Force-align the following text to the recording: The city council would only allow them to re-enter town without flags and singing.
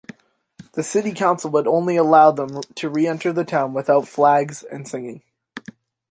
The 0.71 0.81
city 0.81 1.13
council 1.13 1.51
would 1.51 1.67
only 1.67 1.95
allow 1.95 2.31
them 2.31 2.61
to 2.63 2.89
re-enter 2.89 3.31
town 3.43 3.73
without 3.75 4.07
flags 4.07 4.63
and 4.63 4.87
singing. 4.87 5.21